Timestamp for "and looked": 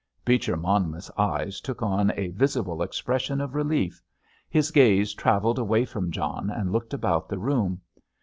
6.49-6.95